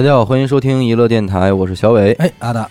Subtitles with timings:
[0.00, 2.12] 大家好，欢迎收听娱乐电台，我是小伟。
[2.12, 2.66] 哎，阿达，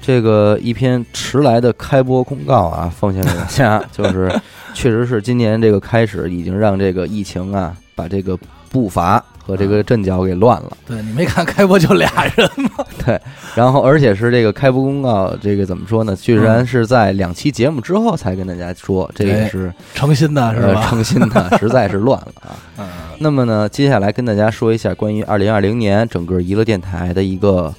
[0.00, 4.32] 这个一篇迟来的开播公告啊，奉献给大家， 就是
[4.72, 8.38] 确实是今年这个开始，已经让这个疫情啊，把这个
[8.70, 10.76] 步伐和这个阵脚给乱了。
[10.86, 12.84] 对你没看开播就俩人吗？
[13.06, 13.20] 对，
[13.54, 16.16] 然后而且是这个开播公告，这个怎么说呢？
[16.16, 20.86] 居然是在两期节目之后才跟大家说，这也是诚心的是呃吧？
[20.88, 22.56] 诚心的，实在是乱了啊。
[22.78, 22.86] 嗯，
[23.20, 27.72] 那么呢，接下来跟大家说一下关于二零二零年整个娱乐电台的一个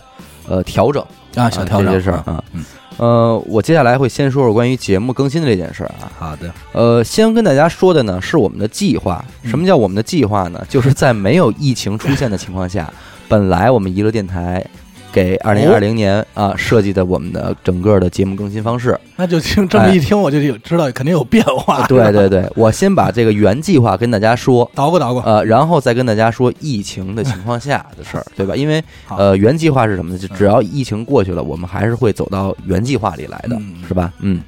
[0.47, 1.03] 呃调整。
[1.36, 2.66] 啊，小调整这些事儿啊嗯，
[2.97, 6.11] 呃，我接下来会先说说关于节目更新的这件事儿啊。
[6.17, 9.23] 好的，呃，先跟大家说的呢是我们的计划。
[9.43, 10.61] 嗯什么叫我们的计划呢？
[10.67, 12.91] 就是在没有疫情出现的情况下，
[13.29, 14.65] 本来我们娱乐电台
[15.11, 19.00] 给二零二零年啊设计的我们的整个的节目更新方式。
[19.16, 21.77] 那就听这么一听，我就有知道肯定有变化。
[21.77, 24.69] 哎对对对，我先把这个原计划跟大家说。
[24.75, 28.55] 捣鼓捣鼓，呃，然后再跟大家说疫情的情况下的事儿，对吧？
[28.55, 30.17] 因为呃，原计划是什么呢？
[30.17, 34.13] 就只要疫情过去了，我们还是会走到原计划里来的，嗯是吧？
[34.19, 34.41] 嗯，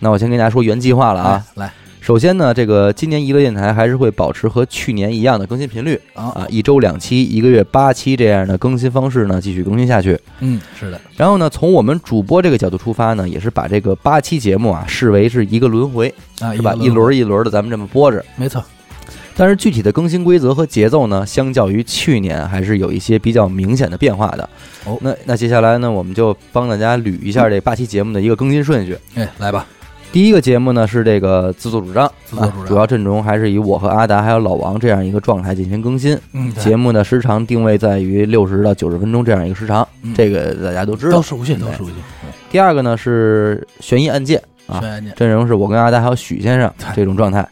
[0.00, 1.44] 那我先跟大家说原计划了啊。
[1.54, 1.70] 来，
[2.04, 10.20] 首先呢，这个今年娱乐电台还是会保持和去年一样的更新频率啊啊，一周两期，一个月八期这样的更新方式呢，继续更新下去。
[10.40, 16.74] 嗯，是的，然后呢，从我们主播这个角度出发呢，也是把这个八期节目啊视为是一个轮回，啊，是吧？
[16.74, 18.22] 一轮一轮的咱们这么播着。
[18.36, 18.62] 没错，
[19.34, 24.46] 但是具体的更新规则和节奏呢，相较于去年还是有一些比较明显的变化的。
[24.84, 28.94] 哦那那接下来呢，我们就帮大家捋一下这八期节目的一个更新顺序。
[29.14, 29.66] 哎，来吧，
[30.14, 36.16] 第一个节目呢是这个自作主张，自作主张啊主要阵容还是以我和阿达还有老王这样一个状态进行更新。
[36.32, 41.16] 嗯，节目的时长定位在于六十到九十分钟这样一个时长，嗯这个大家都知道。
[41.16, 41.94] 都熟悉，都熟悉。
[42.48, 47.44] 第二个呢是悬疑案件啊，轩辕剑，阵容是我跟阿达还有许先生这种状态。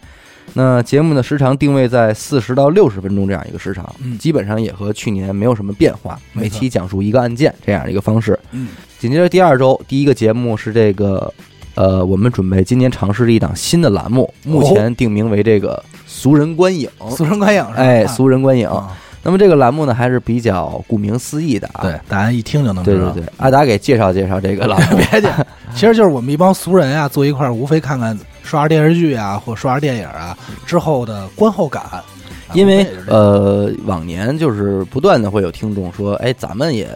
[0.54, 8.38] 那节目的时长定位在四十到六十分钟这样一个时长，嗯基本上也和去年没有什么变化，每期讲述一个案件这样一个方式。
[8.52, 8.68] 嗯，
[9.00, 11.32] 紧接着第二周，第一个节目是这个，
[11.74, 16.88] 呃，我们准备今年尝试的一档新的栏目，目前定名为这个“俗人观影”。
[17.10, 17.80] 俗人观影是？
[17.80, 18.68] 哎，啊俗人观影。
[18.68, 21.82] 啊那么这个栏目呢，还是比较顾名思义的啊。
[21.82, 23.10] 对，大家一听就能知道。
[23.12, 24.96] 对对对，阿达给介绍介绍这个栏目。
[25.10, 25.32] 别介，
[25.72, 31.84] 其实就是我们一帮俗人啊，坐一块儿，无非看看刷刷电视剧啊，或刷刷电影啊之后的观后感。
[31.84, 32.04] 啊
[32.52, 36.86] 因为呃，往年就是不断的会有听众说，哎，咱们也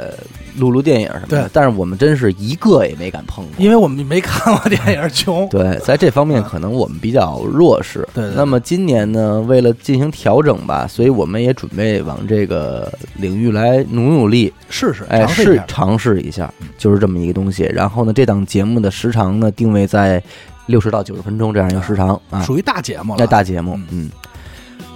[0.59, 3.55] 录录电影什么的对，但是我们真是一个也没敢碰过。
[3.59, 5.49] 因为我们没看过电影，穷。
[5.51, 8.07] 对，在这方面啊可能我们比较弱势。
[8.15, 17.71] 对对对那么今年呢，为了进行调整吧，所以我们也准备往这个领域来努努力，试试，哎，试尝试一下，就是这么一个东西。
[17.73, 20.23] 然后呢，这档节目的时长呢，定位在
[20.67, 23.19] 六十到九十分钟这样一个时长啊，属于大节目了。
[23.21, 24.11] 那大节目，嗯。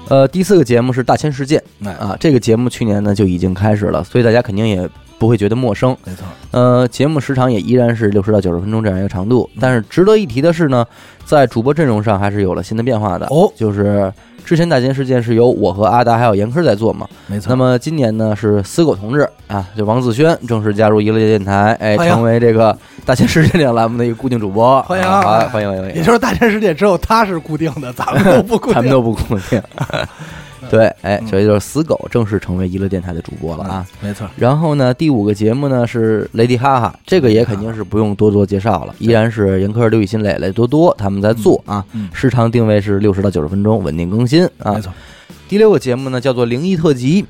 [0.08, 4.88] 呃，第四个节目是大千世界哎，啊，这个节目去年呢就已经开始了，所以大家肯定也
[5.20, 5.94] 不会觉得陌生。
[6.06, 10.82] 没错，呃，节目时长也依然是六十到九十分钟这样一个长度，嗯但是值得一提的是呢，
[11.26, 13.26] 在主播阵容上还是有了新的变化的。
[13.26, 14.10] 哦就是
[14.46, 17.50] 之前大千世界是由我和阿达还有严科在做嘛，没错。
[17.50, 24.80] 那么今年呢是死狗同志啊，就王子轩正式加入娱乐电台，哎，欢迎成为这个大千世界这个栏目的一个固定主播。
[24.84, 26.02] 欢迎啊好哎欢迎欢迎欢迎也。
[26.02, 28.74] 就是大千世界只有他是固定的，咱们都不固定。
[28.80, 29.62] 咱们都不固定。
[30.68, 33.86] 对，哎，嗯所以就是死狗正式成为娱乐电台的主播了啊。
[34.02, 34.28] 嗯，没错。
[34.36, 41.84] 然后呢，第五个节目呢是雷迪哈哈，这个也肯定是不用多做介绍了，依然是严科、刘雨欣、磊磊、多多他们在做啊。
[41.92, 44.80] 嗯，时长定位是六十到九十分钟，稳定更新啊没。
[44.80, 44.92] 错。
[45.48, 47.24] 第六个节目呢叫做灵异特辑。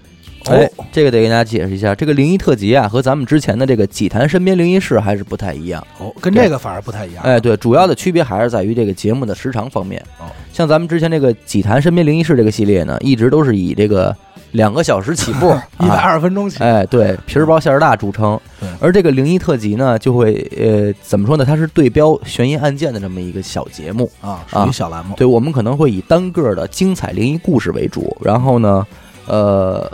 [0.46, 5.86] 哦哎，这个得给大家解释一下，这个灵异特辑啊，和咱们之前的这个《几坛身边灵异事》还是不太一样。
[5.98, 7.22] 哦，跟这个反而不太一样。
[7.24, 10.02] 哎，对，主要的区别还是在于这个节目的时长方面。
[10.18, 14.16] 哦，像咱们之前这个《几坛身边灵异事》这个系列呢，一直都是以这个
[14.52, 16.62] 两个小时起步， 一百啊二十分钟起。
[16.64, 18.68] 哎，对，皮儿薄馅儿大著称对。
[18.80, 21.44] 而这个灵异特辑呢，就会呃，怎么说呢？
[21.44, 24.10] 它是对标悬疑案件的这么一个小节目。
[24.22, 25.14] 啊，属于小栏目。
[25.16, 28.86] 对我们可能会以单个的精彩灵异故事为主，然后呢，
[29.26, 29.90] 呃，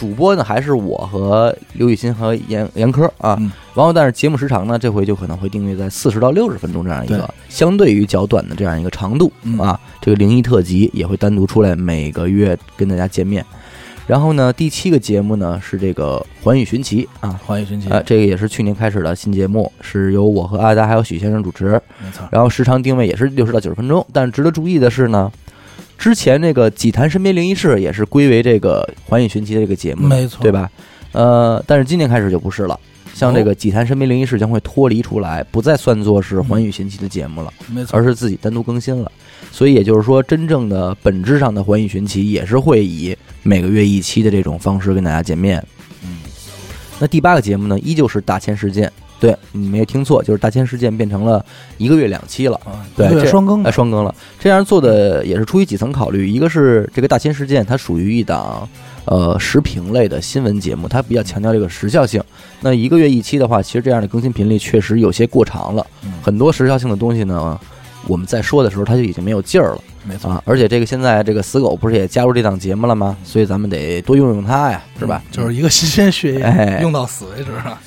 [0.00, 3.36] 主播呢还是我和刘雨欣和严严科啊。
[3.38, 9.78] 嗯然后，但是节目时长呢，这回就可能会定位在四十到六十分钟这样一对个相对于较短的这样一个长度嗯啊。
[10.00, 13.44] 这个灵异特辑也会单独出来，每个月跟大家见面。
[14.08, 21.80] 然后呢，第七个节目呢是这个《环宇寻奇》啊，环宇寻奇，啊，这个也是去年开始的新节目，是由我和阿达还有许先生主持。
[22.02, 22.26] 没错。
[22.32, 25.30] 然后时长定位也是六十到九十分钟，但值得注意的是呢，
[26.00, 30.70] 之前那个《几坛身边灵异事》也是归为这个《环宇寻奇》的这个节目，没错对吧？
[31.12, 32.80] 呃，但是今年开始就不是了。
[33.12, 39.12] 像这个《几坛身边灵异事》将会脱离出来，不再算作是《环宇寻奇》的节目了，没错而，是自己单独更新了。
[39.52, 45.62] 所以也就是说，真正的本质上的《环宇寻奇》也是会以每个月一期的这种方式跟大家见面。
[46.02, 46.20] 嗯，
[46.98, 48.90] 那第八个节目呢，依旧是大千世界。
[49.20, 51.44] 对你没听错，就是大千世界变成了
[51.76, 54.14] 一个月两期了，啊，对双更的，双更了。
[54.38, 58.66] 这样做的也是出于几层考虑，一个是这个大千世界它属于一档
[59.04, 62.22] 呃时评类的新闻节目，它比较强调这个时效性。
[62.62, 67.60] 那一个月一期的话，其实这样的更新频率确实有些过长了，嗯很多时效性的东西呢，
[68.06, 69.80] 我们在说的时候它就已经没有劲儿了。
[70.02, 73.14] 没错，啊，而且这个现在这个死狗不是也加入这档节目了吗？
[73.22, 75.22] 所以咱们得多用用它呀，是吧？
[75.26, 77.78] 嗯就是一个新鲜血液，哎用到死为止啊。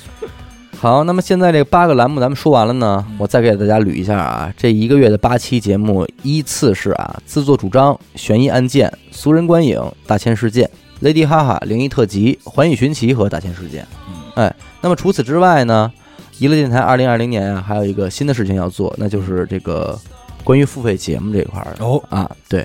[0.84, 10.70] 好，那么现在这八个栏目咱们说完了呢，我再给大家捋一下啊，这一个月的八期节目依次是啊，自作主张、悬疑案件、俗人观影、大千世界、
[11.00, 13.82] Lady 哈哈、灵异特辑、环宇寻奇和大千世界。
[14.10, 15.90] 嗯哎，那么除此之外呢，
[16.38, 19.98] 娱乐电台二零二零年啊，还有一个新的事情要做，那就是这个
[20.44, 21.74] 关于付费节目这一块儿。
[21.80, 22.62] 哦，啊，对，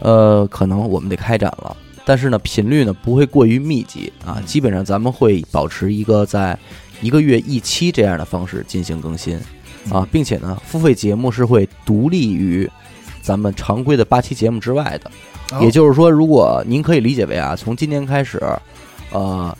[0.00, 6.58] 呃，可能我们得开展了，但是呢，频率呢不会过于密集啊，嗯基本上咱们会保持一个在
[7.02, 9.38] 一个月一期这样的方式进行更新
[9.86, 12.66] 嗯啊，并且呢，付费节目是会独立于
[13.20, 15.10] 咱们常规的八期节目之外的，
[15.50, 18.40] 哦也就是说，如果您可以理解为啊，从今年开始，
[19.10, 19.54] 呃。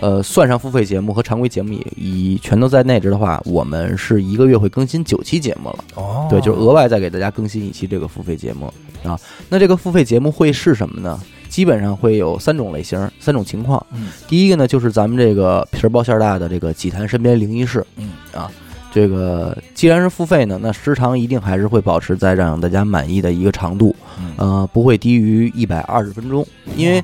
[0.00, 5.84] 呃，算上付费节目和常规节目也已全都在内置的话，我们是一个月会更新九期节目了。
[5.96, 8.72] 哦，对，就是额外再给大家更新一期这个付费节目
[9.02, 9.18] 啊。
[9.48, 11.20] 那这个付费节目会是什么呢？
[11.58, 13.84] 基本上会有三种类型，三种情况。
[13.90, 14.10] 嗯。
[14.28, 18.12] 第一个呢，就是咱们这个皮儿包馅儿大的这个《几坛身边灵异事》嗯。
[18.32, 18.48] 啊。
[18.92, 24.34] 这个既然是付费呢，那时长一定还是会保持在让大家满意的一个长度，嗯。
[24.36, 26.46] 呃，不会低于一百二十分钟，
[26.76, 27.02] 因为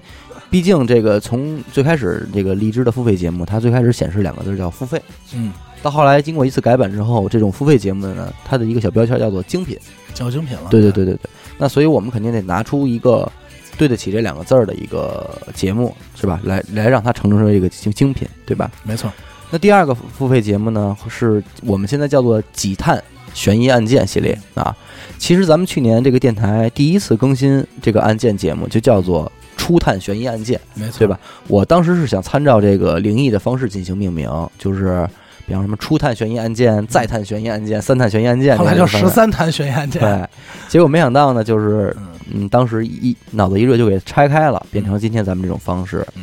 [0.48, 5.02] 毕竟这个从最开始这个荔枝的付费节目，它最开始显示两个字叫付费，
[5.34, 5.52] 嗯，
[5.82, 9.76] 到后来经过一次改版之后，这种付费节目呢，它的一个小标签叫做精品。
[10.14, 10.68] 叫精品了。
[10.70, 10.92] 对对。
[10.92, 13.28] 对对对，那所以我们肯定得拿出一个
[13.76, 16.40] 对得起这两个字儿的一个节目，是吧？
[16.44, 18.70] 来来让它成成为一个精精品，对吧？
[18.82, 19.12] 没错。
[19.50, 24.74] 那第二个付费节目呢，是我们现在叫做“几探悬疑案件”系列啊。
[25.18, 30.60] 其实咱们去年这个电台第一次更新这个案件节目，就叫做“初探悬疑案件”。
[30.74, 31.18] 没错，对吧？
[31.46, 34.28] 我当时是想参照这个灵异的方式进行命名，
[34.58, 35.08] 就是
[35.46, 40.02] 比方什么初探悬疑案件、再探悬疑案件、三探悬疑案件，后来叫这样的方式十三探悬疑案件。
[40.02, 40.28] 对，
[40.68, 41.94] 结果没想到呢，就是
[42.30, 46.06] 嗯嗯，当时一脑子一热就给拆开了，变成今天咱们这种方式。
[46.16, 46.22] 嗯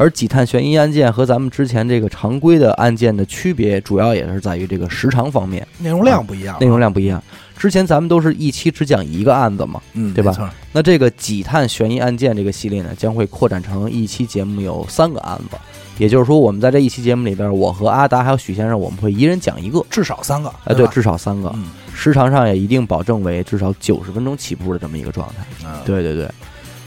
[0.00, 7.20] 而几探悬疑案件和咱们之前这个常规的案件的区别，主要也是在于这个时长方面，内容量不一样，内容量不一样。
[7.56, 10.54] 之前咱们都是一期只讲一个案子嘛，嗯，对吧？
[10.70, 15.56] 那这个几探悬疑案件这个系列呢，将会扩展成一期节目有三个案子，
[15.98, 20.48] 也就是说，我们在这一期节目里边，我和阿达还有许先生，我们会一人讲一个，至少三个。
[20.64, 21.64] 哎，对，至少三个，嗯
[21.94, 25.34] 时长上也一定保证为至少九十分钟起步的这么一个状态。
[25.64, 26.30] 嗯，对对对，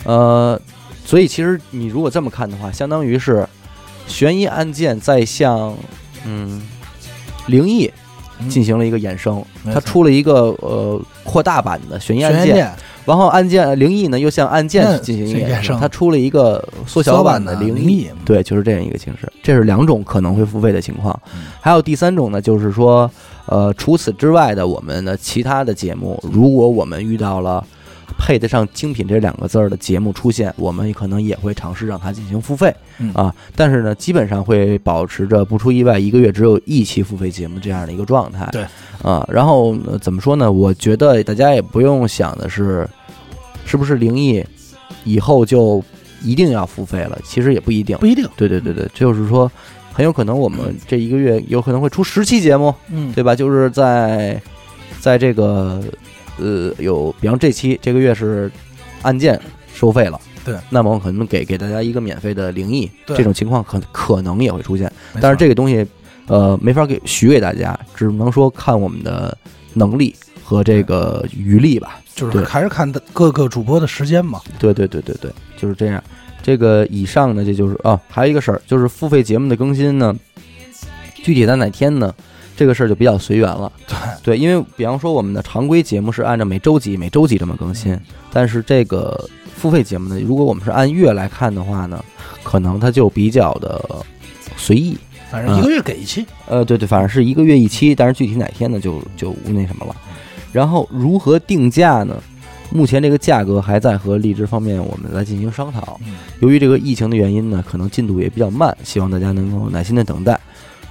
[0.06, 0.58] 呃，
[1.06, 3.46] 所以其实你如果这么看的话，相当于是
[4.08, 5.76] 悬疑案件在向
[6.26, 6.62] 嗯
[7.48, 7.92] 灵异
[8.40, 12.74] 嗯进行了一个衍生，它出了一个呃扩大版的悬疑案件
[13.06, 18.10] 然后案件灵异呢又向案件嗯进行衍生它出了一个缩小版的灵异。
[18.26, 21.44] 对，就是这样一个形式，这是两种可能会付费的情况嗯。
[21.60, 23.10] 还有第三种呢，就是说，
[23.46, 27.66] 呃，除此之外的我们的其他的节目，如果我们遇到了
[28.18, 33.34] 配得上“精品”这两个字儿的节目出现，我们可能也会尝试让它进行付费嗯啊。
[33.56, 38.48] 但是呢，基本上会保持着不出意外，一个月只有一期付费节目这样的一个状态。
[38.52, 38.64] 对
[39.02, 40.52] 啊，然后、呃怎么说呢？
[40.52, 42.88] 我觉得大家也不用想的是，
[43.72, 44.46] 是不是灵异
[45.06, 45.82] 以后就
[46.22, 47.18] 一定要付费了？
[47.24, 47.98] 其实也不一定。
[48.00, 48.28] 不一定。
[48.36, 49.50] 对对对对，就是说，
[49.94, 53.34] 很有可能我们这一个月有可能会出十期节目，嗯，对吧？
[53.34, 54.38] 就是在
[55.00, 55.82] 在这个
[56.38, 58.52] 呃有，比方这期这个月是
[59.04, 59.40] 案件
[59.74, 60.20] 收费了。
[60.44, 65.88] 对，那么我可能给给大家一个免费的灵异，对这种情况可可能也会出现，但是这个东西，
[66.28, 69.38] 呃，没法给许给大家，只能说看我们的
[69.76, 70.14] 能力
[70.44, 72.01] 和这个余力吧。
[72.16, 74.40] 就是对还是看各个主播的时间嘛。
[74.60, 76.04] 对对对对对，就是这样。
[76.44, 80.16] 这个以上呢，这就是哦，还有一个事儿，就是付费节目的更新呢，
[81.14, 82.14] 具体在哪天呢？
[82.58, 83.72] 这个事儿就比较随缘了。
[83.88, 87.98] 对，对，因为比方说我们的常规节目是按照每周几、每周几这么更新，
[88.32, 92.04] 但是这个付费节目呢，如果我们是按月来看的话呢，
[92.44, 93.84] 可能它就比较的
[94.58, 94.98] 随意。
[95.32, 96.26] 反正一个月给一期。
[96.48, 99.96] 呃，对对，反正是一个月一期，但是具体哪天呢，就就无那什么了。
[100.52, 102.16] 然后如何定价呢？
[102.74, 106.00] 目前这个价格还在和荔枝方面我们来进行商讨。
[106.06, 110.40] 嗯由于这个疫情的原因呢，可能进度也比较慢，希望大家能够耐心的等待。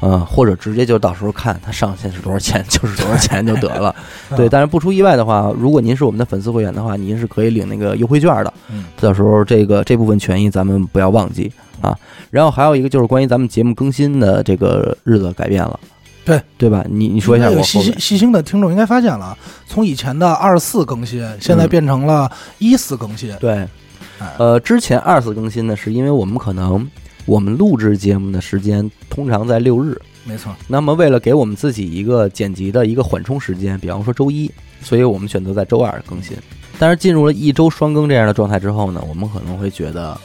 [0.03, 3.95] 嗯，或者直接就到时候看它上限是多少钱， 就是多少钱就得了。
[4.35, 8.55] 对，但是不出意外的话，如果您是我们的粉丝会员的话，您是可以领那个优惠券的。
[8.71, 11.53] 嗯，到时候这个这部分权益咱们不要忘记
[11.83, 11.95] 啊。
[12.31, 15.79] 然后还有一个就是关于咱们节目更新的这个日子改变了，
[16.31, 16.85] 对对吧？
[16.89, 23.35] 你你说一下，那个细心细心的听众应该发现了，从以前的二四更新，现在嗯变成了一四更新。
[23.41, 23.67] 对
[24.19, 26.87] 哎，呃，之前二次更新呢，是因为我们可能
[27.27, 34.51] 我们录制节目的时间通常在六日，没错，那么为了给我们自己一个剪辑的一个缓冲时间，比方说周一，
[34.83, 36.37] 所以我们选择在周二更新。
[36.79, 40.19] 但是进入了一周双更这样的状态之后呢，我们可能会觉得，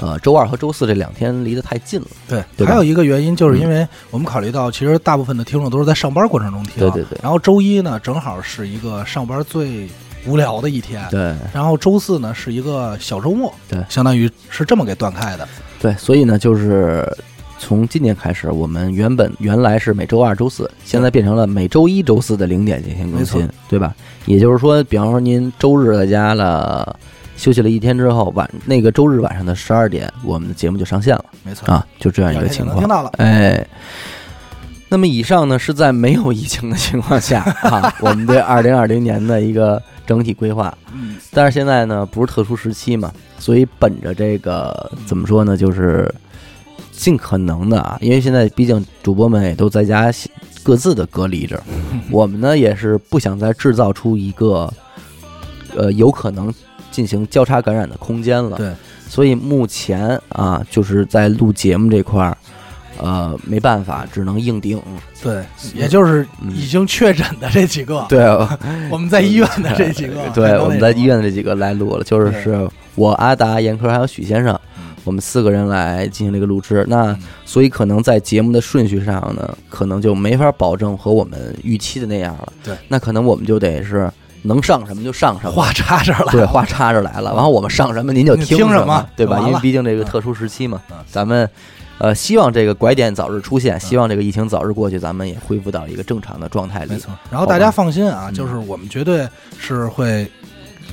[0.00, 2.06] 呃，周二和周四这两天离得太近了。
[2.28, 2.66] 对。
[2.66, 6.74] 还有一个原因，就是因为我们考虑到，其实大部分的听众都是在上班过程中听。
[6.78, 9.88] 对对对然后周一呢，正好是一个上班最
[10.24, 11.04] 无聊的一天。
[11.10, 15.48] 对然后周四呢是一个小周末，对相当于是这么给断开的。
[15.80, 17.04] 对，所以呢，就是
[17.58, 23.92] 从今年开始，我们原本原来是每周二、周四，现在变成了每周一周四的零点进行更新，对吧？
[24.26, 26.96] 也就是说，比方说您周日在家了。
[27.38, 32.88] 休息了一天之后，晚那个周日晚上的十二点，我们的节目就上线了没错，啊，就这样一个情况听。
[32.88, 33.10] 到了。
[33.18, 33.64] 哎，
[34.88, 40.76] 那么以上呢是在没有疫情的情况下 啊，我们对二零二零年的一个整体规划。
[40.92, 46.12] 嗯，但是现在呢不是特殊时期嘛，所以本着这个怎么说呢，就是
[46.90, 50.12] 尽可能的啊，因为现在毕竟主播们也都在家
[50.64, 51.62] 各自的隔离着，
[52.10, 54.68] 我们呢也是不想再制造出一个
[55.76, 56.52] 呃有可能
[56.90, 58.56] 进行交叉感染的空间了。
[58.56, 58.72] 对，
[59.08, 62.36] 所以目前啊，就是在录节目这块儿，
[63.00, 64.80] 呃，没办法，只能硬顶。
[65.22, 66.52] 对，也就是嗯。
[66.54, 68.24] 已经确诊的这几个， 对，
[68.90, 76.84] 我们在医院的这几个，对，我们在医院，的这几个来录了，就是是我阿达、严科还有许先生嗯，我们四个人来进行这个录制。
[76.88, 82.52] 那嗯所以可能在节目的顺序上呢，可能就没法保证和我们预期的那样了。
[82.62, 84.10] 对，那可能我们就得是
[84.42, 85.52] 能上什么就上什么。
[85.52, 89.40] 话插这儿了，对，话插着来了，然后我们上什么您就听什么对吧？
[89.46, 91.48] 因为毕竟这个嗯特殊时期嘛嗯，咱们
[91.98, 96.92] 呃希望这个拐点早日出现，希望这个疫情早日过去，咱们也恢复到一个正常的状态里。
[96.92, 97.12] 没错。
[97.30, 99.28] 然后大家放心啊，嗯就是我们绝对
[99.58, 100.30] 是会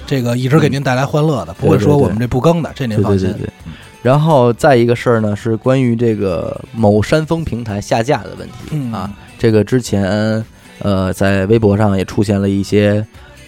[0.05, 3.45] 这个一直给您带来欢乐的，不会说我们这不更的，这您放心对对对。
[3.45, 3.53] 对。
[4.01, 9.11] 然后再一个事儿呢，是关于这个某山峰平台下架的问题、嗯啊。
[9.39, 10.45] 这个之前
[10.79, 13.05] 呃在微博上也出现了一些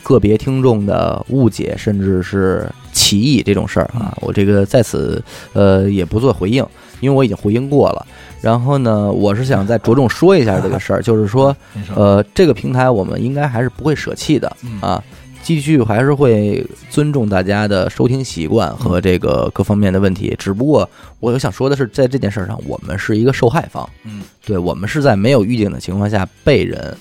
[0.07, 4.15] 个别听众的误解，甚至是歧义这种事儿啊。
[4.15, 5.21] 嗯我这个在此
[5.53, 6.65] 呃也不做回应，
[7.01, 8.05] 因为我已经回应过了。
[8.41, 11.55] 然后呢，我是想再着重说一下这个事儿， 就是说，
[11.95, 14.55] 呃这个平台我们应该还是不会舍弃的。
[14.63, 15.03] 嗯啊，
[15.43, 20.35] 继续还是会尊重大家的收听习惯和这个各方面的问题。
[20.37, 20.87] 只不过
[21.19, 26.95] 我想说的是，在这件事上，我们是一个受害方，嗯，对我们是在没有预警的情况下被人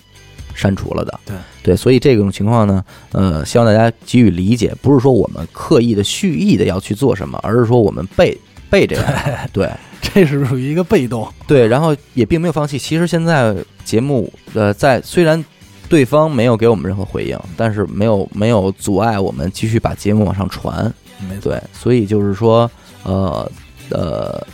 [0.56, 1.20] 删除了的。
[1.26, 8.36] 对对，所以这种情况呢，呃，希望大家给予理解，不是说我们刻意的蓄意的要去做什么，而是说我们被
[8.70, 9.04] 被这样。
[9.52, 9.70] 对
[10.14, 12.78] 这是属于一个被动，对，然后也并没有放弃。
[12.78, 15.44] 其实现在节目呃，在虽然
[15.88, 20.92] 对方没有给我们任何回应，但是没有没有阻碍我们继续把节目往上传。
[21.28, 22.70] 没错，对，所以就是说，
[23.02, 23.50] 呃
[23.90, 24.46] 呃，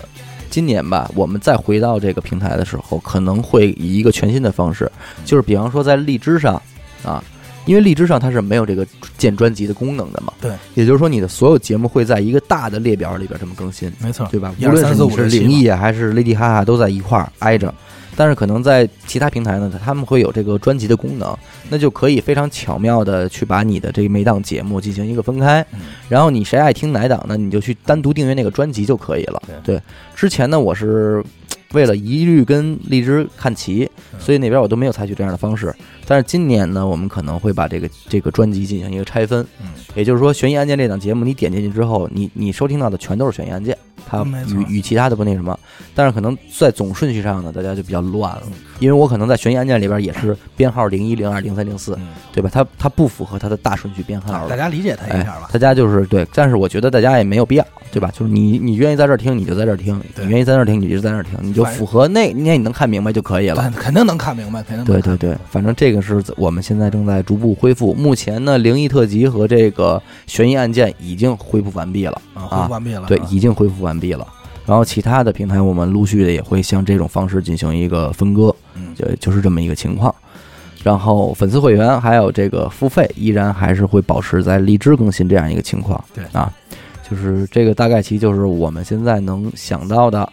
[0.53, 4.89] 今年吧，我们再回到这个平台的时候，可能会以一个全新的方式，
[5.25, 6.61] 就是比方说在荔枝上
[7.03, 7.25] 啊。
[7.65, 8.85] 因为荔枝上它是没有这个
[9.17, 14.53] 建专辑的功能的嘛，对，也就是说你的所有节目会在一个大的列表里边这么更新，没错，对吧？
[14.61, 17.73] 无论是你是灵异啊，还是 Lady 哈哈，都在一块儿挨着。
[18.17, 21.37] 但是可能在其他平台呢，他们会有这个专辑的功能，
[21.71, 29.43] 那就可以非常巧妙的去把你的这每档节目进行一个分开嗯，然后你谁爱听哪档呢，你就去单独订阅那个专辑就可以了。
[29.65, 29.81] 对，
[30.15, 31.25] 之前呢，我是
[31.73, 34.21] 为了一律跟荔枝看齐，嗯。
[34.21, 35.75] 所以那边我都没有采取这样的方式。
[36.07, 43.77] 但是今年呢，我们可能会把这个这个专辑进行一个拆分，嗯，也就是说，悬疑案件这档节目，你点进去之后，你你收听到的全都是悬疑案件，
[44.13, 45.59] 它嗯没错与与其他的不那什么。
[45.95, 52.51] 但是可能在总顺序上呢，大家就比较乱了嗯，因为我可能在悬疑案件里边也是编号零一、零二、零三、零四，嗯对吧？
[52.53, 54.49] 它它不符合它的大顺序编号了。
[54.49, 55.49] 大家理解他一哎下吧，。
[55.53, 58.11] 大家就是对，但是我觉得大家也没有必要，对吧？
[58.13, 63.71] 就是你你愿意在这儿听，你就在这儿听；你愿意在那儿听，你就在那儿听，你就符合那那你能看明白就可以了。
[63.77, 67.93] 肯定能看明白，肯定能对对对，反正这个是我们现在正在逐步恢复。
[67.93, 74.27] 目前呢，灵异特辑和这个悬疑案件已经恢复完毕了，啊，恢复完毕了，对啊，已经恢复完毕了。
[74.67, 80.15] 然后其他的平台，我们陆续的也会像这种方式进行一个分割，嗯，就就是这么一个情况。
[80.85, 86.03] 然后粉丝会员还有这个付费，依然还是会保持在荔枝更新这样一个情况。
[86.15, 86.53] 对啊，
[87.09, 90.29] 就是这个大概其就是我们现在能想到的，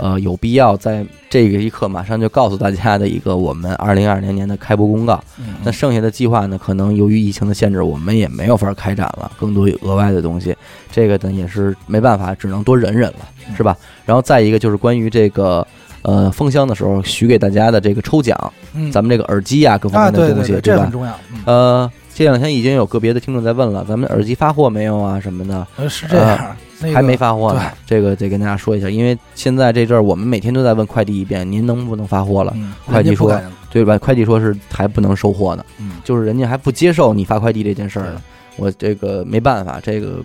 [0.00, 5.22] 呃有必要在这个一刻马上就告诉大家的一个我们二零二零年的开播公告。
[5.38, 10.56] 嗯那剩下的计划呢，可能由于疫情的限制，我们也没有法开展了更多额外的东西。
[10.90, 13.76] 这个呢也是没办法，只能多忍忍了，嗯是吧？
[14.04, 15.66] 然后再一个就是关于这个。
[16.02, 18.34] 呃，封箱的时候许给大家的这个抽奖，
[18.72, 20.90] 嗯咱们这个耳机啊，各方啊，面的东西，对对对，这吧很？
[20.90, 21.12] 重要。
[21.30, 27.62] 嗯呃，这两天已经有个别的听众在问了，咱们耳机发货没有啊什么的，呃，是这样，那个还没发货呢。
[27.86, 32.52] 这个得跟大家说一下，因为现在这阵儿我们每天都在问快递一遍，您能不能发货了？
[32.56, 33.96] 嗯快递说对吧？
[33.98, 38.22] 快递说是还不能收货呢，嗯就是人家还不接受你发快递这件事儿呢。
[38.56, 40.16] 我这个没办法，这个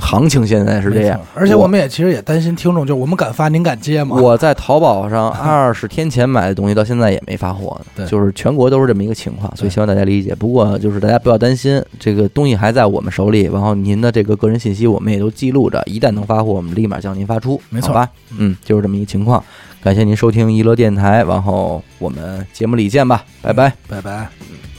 [0.00, 1.20] 行情现在是这样。
[1.34, 4.16] 而且我们也其实也担心听众，就是我们敢发，您敢接吗？
[4.20, 7.86] 我在淘宝上二十天前买的东西，到现在也没发货呢。
[7.96, 10.34] 对就是全国都是这么一个情况，所以希望大家理解。
[10.34, 18.08] 不过就是大家不要担心，这个东西还在我们手里，然后您的这个个人信息我们也都记录着，一旦能发货，我们立马向您发出，没错吧？
[18.36, 19.42] 嗯，就是这么一个情况。
[19.82, 23.72] 感谢您收听娱乐电台，然后我们节目里见吧，拜拜。
[23.88, 24.28] 拜拜。
[24.50, 24.75] 嗯